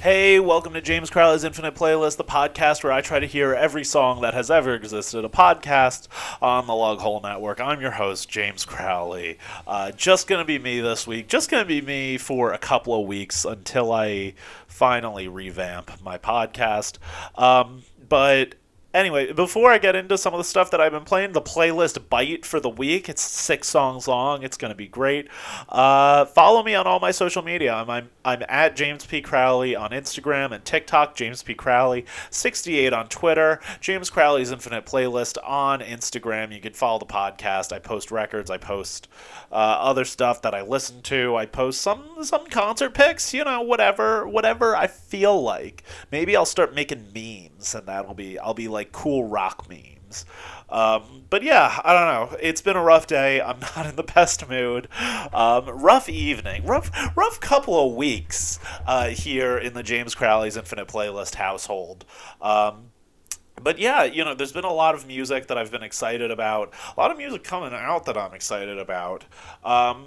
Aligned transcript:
Hey, 0.00 0.38
welcome 0.38 0.74
to 0.74 0.80
James 0.80 1.10
Crowley's 1.10 1.42
Infinite 1.42 1.74
Playlist, 1.74 2.18
the 2.18 2.24
podcast 2.24 2.84
where 2.84 2.92
I 2.92 3.00
try 3.00 3.18
to 3.18 3.26
hear 3.26 3.52
every 3.52 3.82
song 3.82 4.20
that 4.20 4.32
has 4.32 4.48
ever 4.48 4.72
existed, 4.76 5.24
a 5.24 5.28
podcast 5.28 6.06
on 6.40 6.68
the 6.68 6.72
Lughole 6.72 7.20
Network. 7.20 7.60
I'm 7.60 7.80
your 7.80 7.90
host, 7.90 8.28
James 8.28 8.64
Crowley. 8.64 9.38
Uh, 9.66 9.90
just 9.90 10.28
going 10.28 10.38
to 10.38 10.44
be 10.44 10.56
me 10.56 10.80
this 10.80 11.04
week. 11.04 11.26
Just 11.26 11.50
going 11.50 11.64
to 11.64 11.66
be 11.66 11.80
me 11.80 12.16
for 12.16 12.52
a 12.52 12.58
couple 12.58 12.94
of 12.94 13.08
weeks 13.08 13.44
until 13.44 13.90
I 13.90 14.34
finally 14.68 15.26
revamp 15.26 16.00
my 16.00 16.16
podcast. 16.16 16.98
Um, 17.36 17.82
but 18.08 18.54
Anyway, 18.94 19.32
before 19.32 19.70
I 19.70 19.76
get 19.76 19.94
into 19.94 20.16
some 20.16 20.32
of 20.32 20.38
the 20.38 20.44
stuff 20.44 20.70
that 20.70 20.80
I've 20.80 20.92
been 20.92 21.04
playing, 21.04 21.32
the 21.32 21.42
playlist 21.42 22.08
bite 22.08 22.46
for 22.46 22.58
the 22.58 22.70
week. 22.70 23.10
It's 23.10 23.20
six 23.20 23.68
songs 23.68 24.08
long. 24.08 24.42
It's 24.42 24.56
going 24.56 24.70
to 24.70 24.74
be 24.74 24.88
great. 24.88 25.28
Uh, 25.68 26.24
follow 26.24 26.62
me 26.62 26.74
on 26.74 26.86
all 26.86 26.98
my 26.98 27.10
social 27.10 27.42
media. 27.42 27.74
I'm, 27.74 27.90
I'm, 27.90 28.10
I'm 28.28 28.42
at 28.46 28.76
James 28.76 29.06
P. 29.06 29.22
Crowley 29.22 29.74
on 29.74 29.88
Instagram 29.88 30.52
and 30.52 30.62
TikTok, 30.62 31.16
James 31.16 31.42
P. 31.42 31.54
Crowley, 31.54 32.04
68 32.28 32.92
on 32.92 33.08
Twitter, 33.08 33.58
James 33.80 34.10
Crowley's 34.10 34.52
Infinite 34.52 34.84
Playlist 34.84 35.38
on 35.42 35.80
Instagram. 35.80 36.54
You 36.54 36.60
can 36.60 36.74
follow 36.74 36.98
the 36.98 37.06
podcast. 37.06 37.72
I 37.72 37.78
post 37.78 38.10
records. 38.10 38.50
I 38.50 38.58
post 38.58 39.08
uh, 39.50 39.54
other 39.54 40.04
stuff 40.04 40.42
that 40.42 40.54
I 40.54 40.60
listen 40.60 41.00
to. 41.04 41.36
I 41.36 41.46
post 41.46 41.80
some 41.80 42.22
some 42.22 42.46
concert 42.48 42.92
pics, 42.92 43.32
you 43.32 43.44
know, 43.44 43.62
whatever, 43.62 44.28
whatever 44.28 44.76
I 44.76 44.88
feel 44.88 45.40
like. 45.42 45.82
Maybe 46.12 46.36
I'll 46.36 46.44
start 46.44 46.74
making 46.74 47.06
memes 47.14 47.74
and 47.74 47.86
that'll 47.86 48.12
be, 48.12 48.38
I'll 48.38 48.52
be 48.52 48.68
like, 48.68 48.92
cool 48.92 49.24
rock 49.24 49.70
memes. 49.70 49.97
Um, 50.68 51.24
but 51.30 51.42
yeah, 51.42 51.80
I 51.84 51.92
don't 51.92 52.32
know. 52.32 52.38
It's 52.40 52.60
been 52.60 52.76
a 52.76 52.82
rough 52.82 53.06
day. 53.06 53.40
I'm 53.40 53.60
not 53.76 53.86
in 53.86 53.96
the 53.96 54.02
best 54.02 54.48
mood. 54.48 54.88
Um, 55.32 55.66
rough 55.68 56.08
evening, 56.08 56.64
rough, 56.66 56.90
rough 57.16 57.40
couple 57.40 57.88
of 57.88 57.94
weeks 57.94 58.58
uh, 58.86 59.08
here 59.08 59.56
in 59.56 59.74
the 59.74 59.82
James 59.82 60.14
Crowley's 60.14 60.56
Infinite 60.56 60.88
Playlist 60.88 61.34
household. 61.34 62.04
Um, 62.40 62.90
but 63.62 63.78
yeah, 63.78 64.04
you 64.04 64.24
know, 64.24 64.34
there's 64.34 64.52
been 64.52 64.64
a 64.64 64.72
lot 64.72 64.94
of 64.94 65.06
music 65.06 65.48
that 65.48 65.58
I've 65.58 65.70
been 65.70 65.82
excited 65.82 66.30
about. 66.30 66.72
A 66.96 67.00
lot 67.00 67.10
of 67.10 67.18
music 67.18 67.44
coming 67.44 67.72
out 67.72 68.04
that 68.06 68.16
I'm 68.16 68.34
excited 68.34 68.78
about. 68.78 69.24
Um, 69.64 70.06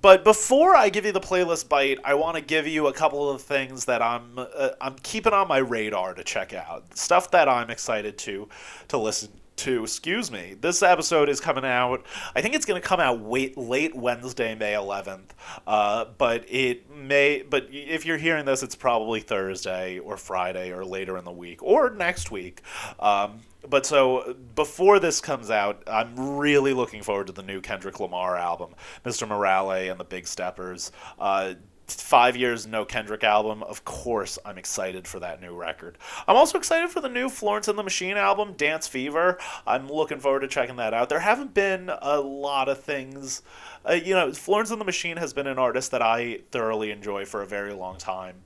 but 0.00 0.22
before 0.22 0.76
I 0.76 0.90
give 0.90 1.06
you 1.06 1.12
the 1.12 1.20
playlist 1.20 1.68
bite, 1.68 1.98
I 2.04 2.14
want 2.14 2.36
to 2.36 2.42
give 2.42 2.66
you 2.66 2.88
a 2.88 2.92
couple 2.92 3.30
of 3.30 3.40
things 3.40 3.86
that 3.86 4.02
I'm 4.02 4.32
uh, 4.36 4.70
I'm 4.80 4.96
keeping 5.02 5.32
on 5.32 5.48
my 5.48 5.58
radar 5.58 6.14
to 6.14 6.22
check 6.22 6.52
out. 6.52 6.96
Stuff 6.96 7.30
that 7.30 7.48
I'm 7.48 7.70
excited 7.70 8.18
to 8.18 8.48
to 8.88 8.98
listen 8.98 9.30
to. 9.58 9.82
Excuse 9.82 10.30
me. 10.30 10.56
This 10.60 10.82
episode 10.82 11.28
is 11.28 11.40
coming 11.40 11.64
out. 11.64 12.04
I 12.34 12.40
think 12.40 12.54
it's 12.54 12.66
going 12.66 12.80
to 12.80 12.86
come 12.86 13.00
out 13.00 13.20
wait, 13.20 13.56
late 13.56 13.94
Wednesday, 13.94 14.54
May 14.54 14.72
11th. 14.72 15.30
Uh, 15.66 16.06
but 16.16 16.44
it 16.48 16.90
may. 16.90 17.42
But 17.42 17.68
if 17.70 18.06
you're 18.06 18.18
hearing 18.18 18.44
this, 18.44 18.62
it's 18.62 18.74
probably 18.74 19.20
Thursday 19.20 19.98
or 19.98 20.16
Friday 20.16 20.72
or 20.72 20.84
later 20.84 21.18
in 21.18 21.24
the 21.24 21.32
week 21.32 21.62
or 21.62 21.90
next 21.90 22.30
week. 22.30 22.62
Um, 22.98 23.40
but 23.68 23.84
so 23.84 24.36
before 24.54 24.98
this 24.98 25.20
comes 25.20 25.50
out, 25.50 25.82
I'm 25.86 26.38
really 26.38 26.72
looking 26.72 27.02
forward 27.02 27.26
to 27.26 27.32
the 27.32 27.42
new 27.42 27.60
Kendrick 27.60 28.00
Lamar 28.00 28.36
album, 28.36 28.74
Mr. 29.04 29.28
Morale 29.28 29.90
and 29.90 29.98
the 29.98 30.04
Big 30.04 30.26
Steppers. 30.26 30.92
Uh, 31.18 31.54
five 31.90 32.36
years 32.36 32.66
no 32.66 32.84
Kendrick 32.84 33.24
album. 33.24 33.62
Of 33.62 33.84
course, 33.84 34.38
I'm 34.44 34.58
excited 34.58 35.06
for 35.06 35.20
that 35.20 35.40
new 35.40 35.54
record. 35.54 35.98
I'm 36.26 36.36
also 36.36 36.58
excited 36.58 36.90
for 36.90 37.00
the 37.00 37.08
new 37.08 37.28
Florence 37.28 37.68
and 37.68 37.78
the 37.78 37.82
Machine 37.82 38.16
album, 38.16 38.54
Dance 38.54 38.86
Fever. 38.86 39.38
I'm 39.66 39.88
looking 39.88 40.20
forward 40.20 40.40
to 40.40 40.48
checking 40.48 40.76
that 40.76 40.94
out. 40.94 41.08
There 41.08 41.20
haven't 41.20 41.54
been 41.54 41.90
a 42.00 42.20
lot 42.20 42.68
of 42.68 42.82
things. 42.82 43.42
Uh, 43.88 43.92
you 43.92 44.14
know, 44.14 44.32
Florence 44.32 44.70
and 44.70 44.80
the 44.80 44.84
Machine 44.84 45.16
has 45.16 45.32
been 45.32 45.46
an 45.46 45.58
artist 45.58 45.90
that 45.90 46.02
I 46.02 46.40
thoroughly 46.50 46.90
enjoy 46.90 47.24
for 47.24 47.42
a 47.42 47.46
very 47.46 47.72
long 47.72 47.96
time 47.96 48.36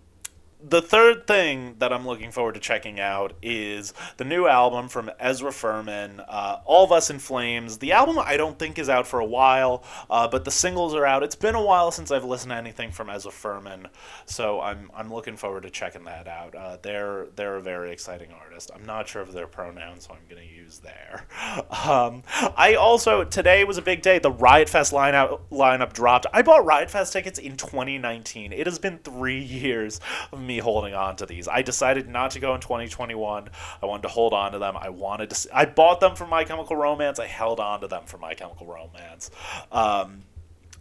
the 0.65 0.81
third 0.81 1.27
thing 1.27 1.77
that 1.79 1.93
I'm 1.93 2.07
looking 2.07 2.31
forward 2.31 2.55
to 2.55 2.61
checking 2.61 3.01
out 3.01 3.33
is 3.42 3.92
the 4.17 4.25
new 4.25 4.47
album 4.47 4.89
from 4.89 5.11
Ezra 5.19 5.53
Furman, 5.53 6.20
uh, 6.20 6.61
All 6.64 6.85
of 6.85 6.92
Us 6.92 7.11
in 7.11 7.19
Flames. 7.19 7.79
The 7.79 7.92
album 7.92 8.19
I 8.19 8.36
don't 8.36 8.59
think 8.59 8.79
is 8.79 8.89
out 8.89 9.07
for 9.07 9.19
a 9.19 9.25
while, 9.25 9.83
uh, 10.09 10.29
but 10.29 10.45
the 10.45 10.51
singles 10.51 10.95
are 10.95 11.05
out. 11.05 11.23
It's 11.23 11.35
been 11.35 11.55
a 11.55 11.63
while 11.63 11.91
since 11.91 12.11
I've 12.11 12.25
listened 12.25 12.51
to 12.51 12.57
anything 12.57 12.92
from 12.92 13.11
Ezra 13.11 13.33
Furman, 13.33 13.89
so 14.27 14.61
I'm 14.61 14.91
I'm 14.95 15.13
looking 15.13 15.36
forward 15.36 15.64
to 15.64 15.70
checking 15.70 16.05
that 16.05 16.29
out. 16.29 16.55
Uh, 16.55 16.79
they're 16.81 17.27
they're 17.35 17.57
a 17.57 17.63
very 17.63 17.92
exciting 17.92 18.31
artist. 18.33 18.70
I'm 18.75 18.85
not 18.85 19.09
sure 19.09 19.23
of 19.23 19.33
their 19.33 19.47
pronouns, 19.47 20.07
so 20.07 20.15
I'm 20.15 20.27
gonna 20.29 20.47
use 20.47 20.79
there. 20.79 21.27
Um, 21.83 22.23
I 22.57 22.75
also 22.75 23.25
today 23.25 23.65
was 23.65 23.77
a 23.77 23.83
big 23.83 24.03
day. 24.03 24.19
The 24.19 24.31
Riot 24.31 24.69
Fest 24.69 24.92
lineup 24.92 25.41
lineup 25.51 25.92
dropped. 25.92 26.27
I 26.33 26.42
bought 26.42 26.65
Riot 26.65 26.91
Fest 26.91 27.13
tickets 27.13 27.39
in 27.39 27.57
2019. 27.57 28.53
It 28.53 28.67
has 28.67 28.79
been 28.79 28.98
three 28.98 29.42
years 29.42 30.01
of 30.33 30.41
me 30.41 30.52
me 30.52 30.58
holding 30.58 30.95
on 30.95 31.17
to 31.17 31.27
these. 31.27 31.48
I 31.48 31.63
decided 31.63 32.08
not 32.08 32.33
to 32.33 32.40
go 32.40 32.55
in 32.55 32.61
2021. 32.61 33.48
I 33.83 33.86
wanted 33.86 34.02
to 34.02 34.08
hold 34.08 34.33
on 34.33 34.52
to 34.52 34.58
them. 34.58 34.77
I 34.77 34.90
wanted 34.90 35.30
to. 35.30 35.36
See, 35.36 35.51
I 35.52 35.64
bought 35.64 36.01
them 36.01 36.14
for 36.14 36.27
My 36.27 36.45
Chemical 36.45 36.77
Romance. 36.77 37.18
I 37.18 37.27
held 37.27 37.61
on 37.61 37.80
to 37.80 37.89
them 37.89 38.05
for 38.07 38.18
My 38.18 38.35
Chemical 38.35 38.67
Romance. 38.67 39.30
Um, 39.70 40.24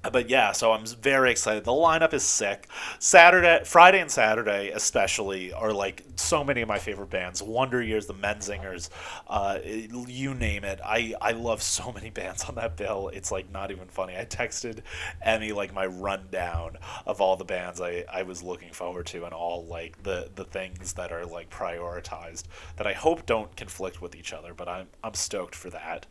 but 0.09 0.29
yeah, 0.29 0.51
so 0.51 0.71
I'm 0.71 0.85
very 0.85 1.29
excited. 1.31 1.63
The 1.63 1.71
lineup 1.71 2.13
is 2.13 2.23
sick. 2.23 2.67
Saturday, 2.97 3.61
Friday, 3.65 3.99
and 3.99 4.09
Saturday 4.09 4.69
especially 4.69 5.53
are 5.53 5.71
like 5.71 6.03
so 6.15 6.43
many 6.43 6.61
of 6.61 6.67
my 6.67 6.79
favorite 6.79 7.11
bands. 7.11 7.41
Wonder 7.43 7.81
Years, 7.81 8.07
the 8.07 8.13
Menzingers, 8.13 8.89
uh, 9.27 9.59
you 9.63 10.33
name 10.33 10.63
it. 10.63 10.79
I 10.83 11.13
I 11.21 11.31
love 11.31 11.61
so 11.61 11.91
many 11.91 12.09
bands 12.21 12.45
on 12.45 12.55
that 12.55 12.77
bill. 12.77 13.09
It's 13.13 13.31
like 13.31 13.51
not 13.51 13.69
even 13.69 13.87
funny. 13.87 14.17
I 14.17 14.25
texted 14.25 14.79
Emmy 15.21 15.51
like 15.51 15.73
my 15.73 15.85
rundown 15.85 16.77
of 17.05 17.21
all 17.21 17.35
the 17.35 17.45
bands 17.45 17.79
I, 17.79 18.05
I 18.11 18.23
was 18.23 18.41
looking 18.41 18.71
forward 18.71 19.05
to 19.07 19.25
and 19.25 19.33
all 19.33 19.65
like 19.65 20.01
the 20.03 20.29
the 20.33 20.45
things 20.45 20.93
that 20.93 21.11
are 21.11 21.25
like 21.25 21.49
prioritized 21.51 22.43
that 22.77 22.87
I 22.87 22.93
hope 22.93 23.25
don't 23.25 23.55
conflict 23.55 24.01
with 24.01 24.15
each 24.15 24.33
other. 24.33 24.53
But 24.55 24.67
I'm 24.67 24.87
I'm 25.03 25.13
stoked 25.13 25.53
for 25.53 25.69
that. 25.69 26.07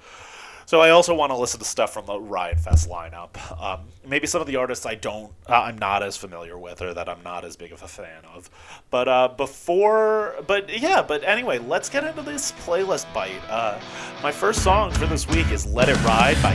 So 0.70 0.80
I 0.80 0.90
also 0.90 1.16
want 1.16 1.32
to 1.32 1.36
listen 1.36 1.58
to 1.58 1.66
stuff 1.66 1.92
from 1.92 2.06
the 2.06 2.20
Riot 2.20 2.60
Fest 2.60 2.88
lineup. 2.88 3.30
Um, 3.60 3.80
maybe 4.06 4.28
some 4.28 4.40
of 4.40 4.46
the 4.46 4.54
artists 4.54 4.86
I 4.86 4.94
don't, 4.94 5.32
uh, 5.48 5.62
I'm 5.62 5.76
not 5.76 6.04
as 6.04 6.16
familiar 6.16 6.56
with, 6.56 6.80
or 6.80 6.94
that 6.94 7.08
I'm 7.08 7.24
not 7.24 7.44
as 7.44 7.56
big 7.56 7.72
of 7.72 7.82
a 7.82 7.88
fan 7.88 8.24
of. 8.32 8.48
But 8.88 9.08
uh, 9.08 9.34
before, 9.36 10.36
but 10.46 10.80
yeah, 10.80 11.02
but 11.02 11.24
anyway, 11.24 11.58
let's 11.58 11.88
get 11.88 12.04
into 12.04 12.22
this 12.22 12.52
playlist 12.52 13.12
bite. 13.12 13.42
Uh, 13.48 13.80
my 14.22 14.30
first 14.30 14.62
song 14.62 14.92
for 14.92 15.06
this 15.06 15.26
week 15.26 15.50
is 15.50 15.66
"Let 15.66 15.88
It 15.88 16.00
Ride" 16.04 16.40
by 16.40 16.54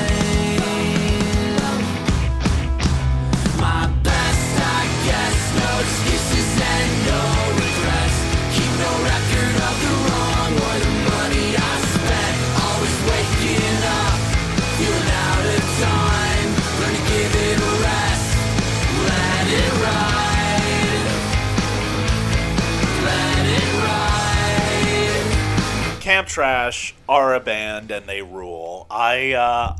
Trash 26.31 26.95
are 27.09 27.35
a 27.35 27.41
band 27.41 27.91
and 27.91 28.07
they 28.07 28.21
rule. 28.21 28.87
I 28.89 29.33
uh, 29.33 29.75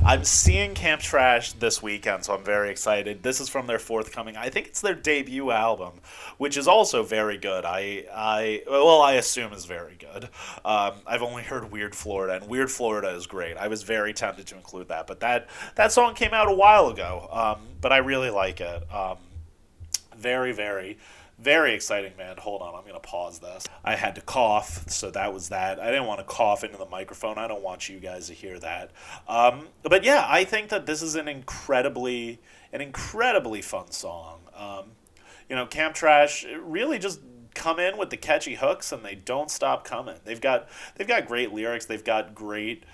I'm 0.06 0.22
seeing 0.22 0.72
Camp 0.74 1.00
Trash 1.00 1.54
this 1.54 1.82
weekend, 1.82 2.24
so 2.24 2.34
I'm 2.34 2.44
very 2.44 2.70
excited. 2.70 3.24
This 3.24 3.40
is 3.40 3.48
from 3.48 3.66
their 3.66 3.80
forthcoming. 3.80 4.36
I 4.36 4.48
think 4.48 4.68
it's 4.68 4.80
their 4.80 4.94
debut 4.94 5.50
album, 5.50 5.94
which 6.38 6.56
is 6.56 6.68
also 6.68 7.02
very 7.02 7.38
good. 7.38 7.64
I 7.64 8.04
I 8.14 8.62
well 8.70 9.02
I 9.02 9.14
assume 9.14 9.52
is 9.52 9.64
very 9.64 9.96
good. 9.98 10.28
Um, 10.64 10.92
I've 11.08 11.22
only 11.22 11.42
heard 11.42 11.72
Weird 11.72 11.96
Florida, 11.96 12.36
and 12.36 12.48
Weird 12.48 12.70
Florida 12.70 13.08
is 13.08 13.26
great. 13.26 13.56
I 13.56 13.66
was 13.66 13.82
very 13.82 14.12
tempted 14.12 14.46
to 14.46 14.54
include 14.54 14.86
that, 14.86 15.08
but 15.08 15.18
that 15.18 15.48
that 15.74 15.90
song 15.90 16.14
came 16.14 16.32
out 16.32 16.46
a 16.46 16.54
while 16.54 16.86
ago. 16.86 17.28
Um, 17.32 17.66
but 17.80 17.92
I 17.92 17.96
really 17.96 18.30
like 18.30 18.60
it. 18.60 18.94
Um, 18.94 19.18
very 20.16 20.52
very 20.52 20.98
very 21.38 21.74
exciting, 21.74 22.12
man. 22.16 22.36
Hold 22.38 22.62
on, 22.62 22.74
I'm 22.74 22.82
going 22.82 22.94
to 22.94 23.00
pause 23.00 23.40
this. 23.40 23.66
I 23.84 23.94
had 23.94 24.14
to 24.14 24.20
cough, 24.22 24.88
so 24.88 25.10
that 25.10 25.32
was 25.34 25.50
that. 25.50 25.78
I 25.78 25.86
didn't 25.86 26.06
want 26.06 26.20
to 26.20 26.24
cough 26.24 26.64
into 26.64 26.78
the 26.78 26.86
microphone. 26.86 27.36
I 27.36 27.46
don't 27.46 27.62
want 27.62 27.88
you 27.88 28.00
guys 28.00 28.28
to 28.28 28.32
hear 28.32 28.58
that. 28.60 28.90
Um, 29.28 29.68
but 29.82 30.02
yeah, 30.02 30.24
I 30.28 30.44
think 30.44 30.70
that 30.70 30.86
this 30.86 31.02
is 31.02 31.14
an 31.14 31.28
incredibly, 31.28 32.40
an 32.72 32.80
incredibly 32.80 33.60
fun 33.60 33.90
song. 33.90 34.40
Um, 34.56 34.92
you 35.48 35.56
know, 35.56 35.66
Camp 35.66 35.94
Trash 35.94 36.46
really 36.60 36.98
just 36.98 37.20
come 37.54 37.78
in 37.78 37.96
with 37.96 38.10
the 38.10 38.16
catchy 38.16 38.54
hooks 38.54 38.92
and 38.92 39.04
they 39.04 39.14
don't 39.14 39.50
stop 39.50 39.84
coming. 39.84 40.16
They've 40.24 40.40
got 40.40 40.68
they've 40.94 41.08
got 41.08 41.26
great 41.26 41.52
lyrics. 41.52 41.86
They've 41.86 42.04
got 42.04 42.34
great 42.34 42.84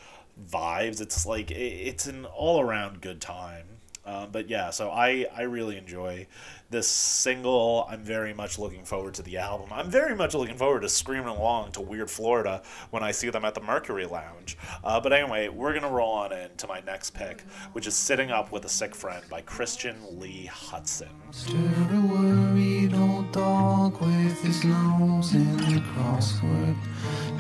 vibes. 0.51 1.01
It's 1.01 1.27
like 1.27 1.51
it's 1.51 2.07
an 2.07 2.25
all 2.27 2.61
around 2.61 3.01
good 3.01 3.21
time. 3.21 3.72
Um, 4.05 4.31
but 4.33 4.49
yeah, 4.49 4.71
so 4.71 4.91
I, 4.91 5.27
I 5.37 5.43
really 5.43 5.79
enjoy 5.79 6.27
this 6.71 6.89
single. 6.89 7.87
I'm 7.89 8.03
very 8.03 8.33
much 8.35 8.59
looking 8.59 8.85
forward 8.85 9.15
to 9.15 9.23
the 9.23 9.37
album. 9.39 9.69
I'm 9.71 9.91
very 9.91 10.17
much 10.17 10.35
looking 10.35 10.57
forward 10.57 10.81
to 10.81 10.89
screaming 10.89 11.29
along 11.29 11.73
to 11.73 11.81
Weird 11.81 12.11
Florida 12.11 12.63
when 12.91 13.03
I 13.03 13.13
see 13.13 13.31
them 13.31 13.45
at 13.45 13.55
the 13.55 13.61
Mercury 13.61 14.07
Lounge. 14.07 14.57
Uh, 14.83 15.01
but 15.01 15.13
anyway, 15.13 15.49
we're 15.49 15.71
going 15.73 15.83
to 15.83 15.89
roll 15.89 16.13
on 16.13 16.33
into 16.33 16.67
my 16.67 16.81
next 16.81 17.11
pick, 17.11 17.43
which 17.75 17.87
is 17.87 17.95
Sitting 17.95 18.31
Up 18.31 18.51
with 18.51 18.65
a 18.65 18.69
Sick 18.69 18.95
Friend 18.95 19.23
by 19.29 19.43
Christian 19.43 19.97
Lee 20.19 20.51
Hutson. 20.53 21.11
A 21.49 22.07
worried 22.07 22.95
old 22.95 23.31
dog 23.33 24.01
with 24.01 24.43
his 24.43 24.65
nose 24.65 25.35
in 25.35 25.57
the 25.59 25.81
crossword. 25.95 26.77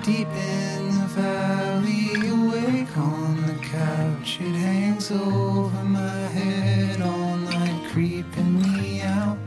Deep 0.04 0.28
in 0.28 0.86
the 0.98 1.06
valley, 1.08 2.28
awake 2.28 2.96
on 2.98 3.41
couch, 3.72 4.38
it 4.38 4.54
hangs 4.54 5.10
over 5.10 5.82
my 5.82 6.18
head 6.36 7.00
all 7.00 7.36
night, 7.36 7.90
creeping 7.90 8.60
me 8.60 9.00
out. 9.00 9.38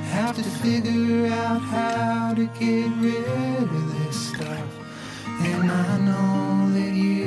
I 0.00 0.04
have 0.20 0.36
to 0.36 0.50
figure 0.64 1.26
out 1.26 1.60
how 1.60 2.32
to 2.34 2.46
get 2.58 2.88
rid 3.04 3.62
of 3.62 3.98
this 3.98 4.28
stuff. 4.30 4.70
And 5.26 5.70
I 5.70 5.98
know 5.98 6.72
that 6.72 6.94
you 6.94 7.26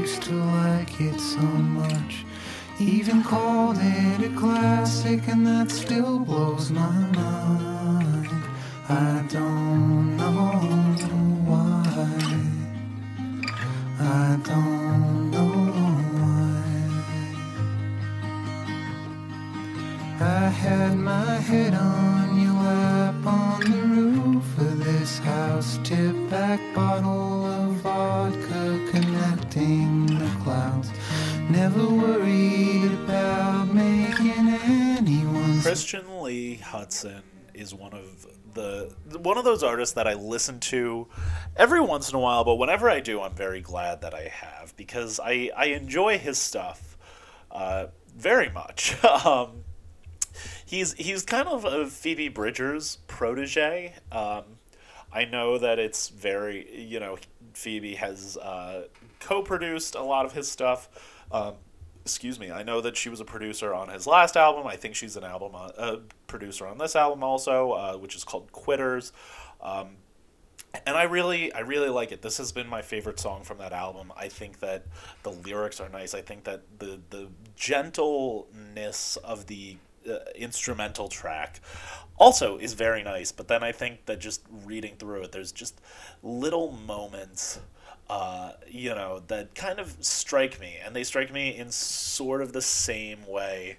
used 0.00 0.22
to 0.22 0.34
like 0.34 0.98
it 0.98 1.20
so 1.20 1.46
much. 1.80 2.24
Even 2.80 3.22
called 3.22 3.76
it 3.78 4.32
a 4.32 4.34
classic, 4.34 5.28
and 5.28 5.46
that 5.46 5.70
still 5.70 6.20
blows 6.20 6.70
my 6.70 6.96
mind. 7.20 8.30
I 8.88 9.26
don't 9.28 10.16
know 10.16 10.32
why. 11.46 11.82
I 14.00 14.40
don't 14.42 14.81
my 21.02 21.34
head 21.34 21.74
on 21.74 22.40
your 22.40 22.52
lap 22.52 23.26
on 23.26 23.60
the 23.60 23.82
roof 23.94 24.58
of 24.58 24.84
this 24.84 25.18
house. 25.18 25.80
Tip 25.82 26.14
back 26.30 26.60
bottle 26.74 27.44
of 27.44 27.72
vodka 27.82 28.88
connecting 28.90 30.06
the 30.06 30.30
clouds. 30.44 30.90
Never 31.50 31.84
worried 31.84 32.92
about 33.04 33.74
making 33.74 34.48
anyone. 34.48 35.60
Christian 35.60 36.22
Lee 36.22 36.60
Hutson 36.62 37.22
is 37.52 37.74
one 37.74 37.94
of 37.94 38.26
the 38.54 38.94
one 39.18 39.38
of 39.38 39.44
those 39.44 39.64
artists 39.64 39.94
that 39.96 40.06
I 40.06 40.14
listen 40.14 40.60
to 40.60 41.08
every 41.56 41.80
once 41.80 42.10
in 42.10 42.14
a 42.14 42.20
while, 42.20 42.44
but 42.44 42.56
whenever 42.56 42.88
I 42.88 43.00
do, 43.00 43.20
I'm 43.20 43.34
very 43.34 43.60
glad 43.60 44.02
that 44.02 44.14
I 44.14 44.28
have 44.28 44.76
because 44.76 45.18
I 45.18 45.50
I 45.56 45.66
enjoy 45.66 46.18
his 46.18 46.38
stuff 46.38 46.96
uh, 47.50 47.86
very 48.16 48.50
much. 48.50 49.02
um, 49.26 49.64
he's 50.64 50.94
he's 50.94 51.24
kind 51.24 51.48
of 51.48 51.64
a 51.64 51.86
Phoebe 51.86 52.28
Bridgers 52.28 52.98
protege. 53.06 53.94
Um, 54.10 54.44
I 55.12 55.24
know 55.24 55.58
that 55.58 55.78
it's 55.78 56.08
very 56.08 56.86
you 56.86 57.00
know 57.00 57.18
Phoebe 57.54 57.96
has 57.96 58.36
uh, 58.36 58.84
co-produced 59.20 59.94
a 59.94 60.02
lot 60.02 60.24
of 60.24 60.32
his 60.32 60.50
stuff. 60.50 60.88
Um, 61.30 61.54
excuse 62.02 62.38
me. 62.38 62.50
I 62.50 62.62
know 62.62 62.80
that 62.80 62.96
she 62.96 63.08
was 63.08 63.20
a 63.20 63.24
producer 63.24 63.72
on 63.72 63.88
his 63.88 64.06
last 64.06 64.36
album. 64.36 64.66
I 64.66 64.76
think 64.76 64.94
she's 64.94 65.16
an 65.16 65.24
album 65.24 65.52
uh, 65.54 65.70
a 65.76 65.98
producer 66.26 66.66
on 66.66 66.78
this 66.78 66.96
album 66.96 67.22
also, 67.22 67.72
uh, 67.72 67.96
which 67.96 68.16
is 68.16 68.24
called 68.24 68.52
Quitters. 68.52 69.12
Um, 69.60 69.96
and 70.86 70.96
I 70.96 71.02
really, 71.04 71.52
I 71.52 71.60
really 71.60 71.90
like 71.90 72.12
it. 72.12 72.22
This 72.22 72.38
has 72.38 72.50
been 72.50 72.66
my 72.66 72.82
favorite 72.82 73.20
song 73.20 73.44
from 73.44 73.58
that 73.58 73.72
album. 73.72 74.12
I 74.16 74.28
think 74.28 74.60
that 74.60 74.86
the 75.22 75.30
lyrics 75.30 75.80
are 75.80 75.88
nice. 75.88 76.14
I 76.14 76.22
think 76.22 76.44
that 76.44 76.62
the 76.78 77.00
the 77.10 77.28
gentleness 77.56 79.16
of 79.18 79.46
the 79.46 79.76
uh, 80.08 80.18
instrumental 80.34 81.08
track 81.08 81.60
also 82.18 82.58
is 82.58 82.74
very 82.74 83.02
nice. 83.02 83.32
But 83.32 83.48
then 83.48 83.62
I 83.62 83.72
think 83.72 84.06
that 84.06 84.20
just 84.20 84.42
reading 84.64 84.96
through 84.98 85.22
it, 85.22 85.32
there's 85.32 85.52
just 85.52 85.80
little 86.22 86.72
moments 86.72 87.60
uh, 88.12 88.52
you 88.68 88.90
know, 88.90 89.22
that 89.28 89.54
kind 89.54 89.78
of 89.78 89.96
strike 90.00 90.60
me, 90.60 90.76
and 90.84 90.94
they 90.94 91.02
strike 91.02 91.32
me 91.32 91.56
in 91.56 91.70
sort 91.70 92.42
of 92.42 92.52
the 92.52 92.60
same 92.60 93.26
way 93.26 93.78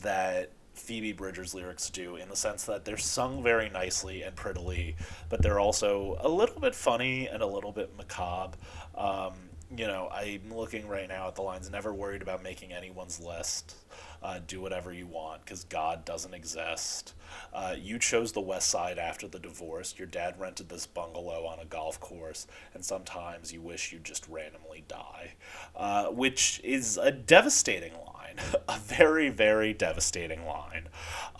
that 0.00 0.50
Phoebe 0.72 1.12
Bridgers' 1.12 1.54
lyrics 1.54 1.90
do, 1.90 2.16
in 2.16 2.28
the 2.30 2.36
sense 2.36 2.64
that 2.64 2.86
they're 2.86 2.96
sung 2.96 3.42
very 3.42 3.68
nicely 3.68 4.22
and 4.22 4.34
prettily, 4.34 4.96
but 5.28 5.42
they're 5.42 5.60
also 5.60 6.16
a 6.20 6.28
little 6.28 6.58
bit 6.60 6.74
funny 6.74 7.26
and 7.26 7.42
a 7.42 7.46
little 7.46 7.72
bit 7.72 7.94
macabre. 7.96 8.56
Um, 8.94 9.34
you 9.76 9.86
know, 9.86 10.08
I'm 10.10 10.54
looking 10.54 10.86
right 10.86 11.08
now 11.08 11.28
at 11.28 11.34
the 11.34 11.42
lines, 11.42 11.70
never 11.70 11.92
worried 11.92 12.22
about 12.22 12.42
making 12.42 12.72
anyone's 12.72 13.20
list. 13.20 13.74
Uh, 14.22 14.40
do 14.46 14.60
whatever 14.60 14.92
you 14.92 15.06
want 15.06 15.44
because 15.44 15.64
God 15.64 16.04
doesn't 16.04 16.34
exist. 16.34 17.14
Uh, 17.52 17.74
you 17.78 17.98
chose 17.98 18.32
the 18.32 18.40
West 18.40 18.68
Side 18.68 18.98
after 18.98 19.28
the 19.28 19.38
divorce. 19.38 19.94
Your 19.98 20.06
dad 20.06 20.38
rented 20.38 20.68
this 20.68 20.86
bungalow 20.86 21.46
on 21.46 21.58
a 21.58 21.64
golf 21.64 22.00
course, 22.00 22.46
and 22.74 22.84
sometimes 22.84 23.52
you 23.52 23.60
wish 23.60 23.92
you'd 23.92 24.04
just 24.04 24.26
randomly 24.28 24.84
die, 24.88 25.34
uh, 25.76 26.06
which 26.06 26.60
is 26.64 26.96
a 26.96 27.10
devastating 27.10 27.92
line. 27.92 28.16
a 28.68 28.78
very, 28.78 29.28
very 29.28 29.72
devastating 29.72 30.44
line. 30.46 30.88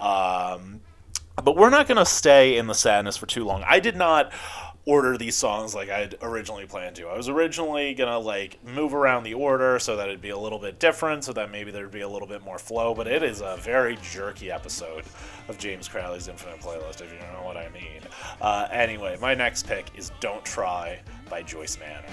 Um, 0.00 0.80
but 1.42 1.56
we're 1.56 1.70
not 1.70 1.86
going 1.86 1.98
to 1.98 2.06
stay 2.06 2.56
in 2.56 2.66
the 2.66 2.74
sadness 2.74 3.16
for 3.16 3.26
too 3.26 3.44
long. 3.44 3.62
I 3.66 3.80
did 3.80 3.96
not 3.96 4.32
order 4.86 5.18
these 5.18 5.34
songs 5.34 5.74
like 5.74 5.90
I'd 5.90 6.14
originally 6.22 6.64
planned 6.64 6.96
to. 6.96 7.08
I 7.08 7.16
was 7.16 7.28
originally 7.28 7.92
gonna 7.92 8.18
like 8.18 8.64
move 8.64 8.94
around 8.94 9.24
the 9.24 9.34
order 9.34 9.78
so 9.80 9.96
that 9.96 10.08
it'd 10.08 10.22
be 10.22 10.30
a 10.30 10.38
little 10.38 10.60
bit 10.60 10.78
different, 10.78 11.24
so 11.24 11.32
that 11.32 11.50
maybe 11.50 11.72
there'd 11.72 11.90
be 11.90 12.00
a 12.02 12.08
little 12.08 12.28
bit 12.28 12.42
more 12.42 12.58
flow. 12.58 12.94
But 12.94 13.08
it 13.08 13.22
is 13.22 13.40
a 13.40 13.56
very 13.60 13.98
jerky 14.00 14.50
episode 14.50 15.04
of 15.48 15.58
James 15.58 15.88
Crowley's 15.88 16.28
Infinite 16.28 16.60
Playlist, 16.60 17.02
if 17.02 17.12
you 17.12 17.18
know 17.18 17.44
what 17.44 17.56
I 17.56 17.68
mean. 17.70 18.00
Uh, 18.40 18.68
anyway, 18.70 19.18
my 19.20 19.34
next 19.34 19.66
pick 19.66 19.86
is 19.96 20.12
"Don't 20.20 20.44
Try" 20.44 21.00
by 21.28 21.42
Joyce 21.42 21.78
Manor. 21.78 22.04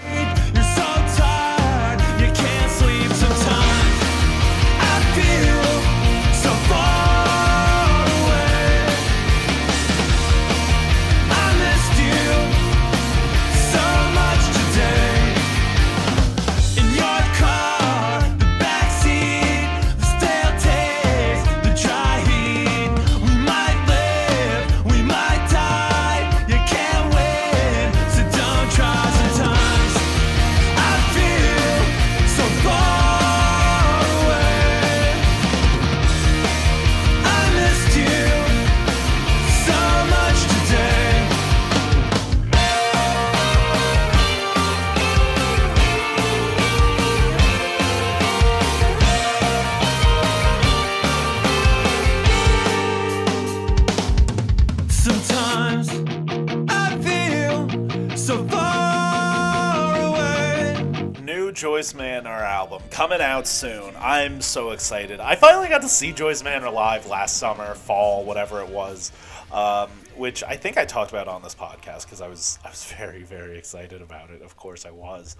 So 58.24 58.42
far 58.48 59.94
away. 60.00 61.12
New 61.20 61.52
Joyce 61.52 61.92
Manor 61.92 62.30
album 62.30 62.80
coming 62.90 63.20
out 63.20 63.46
soon. 63.46 63.92
I'm 63.98 64.40
so 64.40 64.70
excited. 64.70 65.20
I 65.20 65.34
finally 65.34 65.68
got 65.68 65.82
to 65.82 65.90
see 65.90 66.10
Joyce 66.10 66.42
Manor 66.42 66.70
live 66.70 67.06
last 67.06 67.36
summer, 67.36 67.74
fall, 67.74 68.24
whatever 68.24 68.62
it 68.62 68.68
was. 68.70 69.12
Um, 69.52 69.90
which 70.16 70.42
I 70.42 70.56
think 70.56 70.78
I 70.78 70.84
talked 70.84 71.10
about 71.10 71.28
on 71.28 71.42
this 71.42 71.54
podcast 71.54 72.04
because 72.04 72.20
I 72.20 72.28
was 72.28 72.58
I 72.64 72.70
was 72.70 72.84
very 72.96 73.22
very 73.22 73.58
excited 73.58 74.00
about 74.00 74.30
it. 74.30 74.42
Of 74.42 74.56
course 74.56 74.86
I 74.86 74.90
was. 74.90 75.36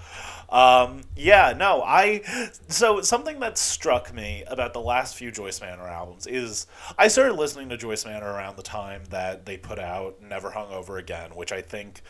Um, 0.50 1.02
yeah, 1.16 1.54
no, 1.56 1.82
I 1.82 2.20
so 2.68 3.00
something 3.00 3.40
that 3.40 3.56
struck 3.58 4.12
me 4.12 4.44
about 4.46 4.72
the 4.72 4.80
last 4.80 5.16
few 5.16 5.30
Joyce 5.30 5.60
Manor 5.60 5.88
albums 5.88 6.26
is 6.26 6.66
I 6.98 7.08
started 7.08 7.34
listening 7.34 7.68
to 7.70 7.76
Joyce 7.76 8.04
Manor 8.04 8.26
around 8.26 8.56
the 8.56 8.62
time 8.62 9.02
that 9.10 9.46
they 9.46 9.56
put 9.56 9.78
out 9.78 10.20
Never 10.22 10.50
Hung 10.50 10.70
Over 10.70 10.98
Again, 10.98 11.34
which 11.34 11.52
I 11.52 11.60
think 11.60 12.02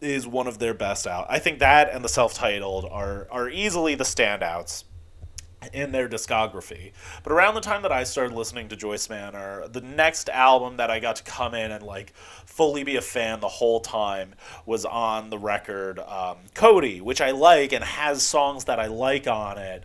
is 0.00 0.26
one 0.26 0.46
of 0.46 0.58
their 0.58 0.74
best 0.74 1.06
out. 1.06 1.26
I 1.28 1.38
think 1.38 1.58
that 1.58 1.90
and 1.92 2.04
the 2.04 2.08
self-titled 2.08 2.86
are 2.90 3.26
are 3.30 3.48
easily 3.48 3.94
the 3.94 4.04
standouts 4.04 4.84
in 5.72 5.92
their 5.92 6.08
discography. 6.08 6.92
But 7.22 7.32
around 7.32 7.54
the 7.54 7.60
time 7.60 7.82
that 7.82 7.92
I 7.92 8.04
started 8.04 8.34
listening 8.34 8.68
to 8.68 8.76
Joyce 8.76 9.10
Manor, 9.10 9.66
the 9.68 9.80
next 9.80 10.28
album 10.28 10.76
that 10.76 10.90
I 10.90 11.00
got 11.00 11.16
to 11.16 11.24
come 11.24 11.54
in 11.54 11.72
and 11.72 11.82
like 11.82 12.14
fully 12.14 12.84
be 12.84 12.96
a 12.96 13.00
fan 13.00 13.40
the 13.40 13.48
whole 13.48 13.80
time 13.80 14.34
was 14.66 14.84
on 14.84 15.30
the 15.30 15.38
record 15.38 15.98
um, 15.98 16.36
Cody, 16.54 17.00
which 17.00 17.20
I 17.20 17.32
like 17.32 17.72
and 17.72 17.84
has 17.84 18.22
songs 18.22 18.64
that 18.64 18.78
I 18.78 18.86
like 18.86 19.26
on 19.26 19.58
it. 19.58 19.84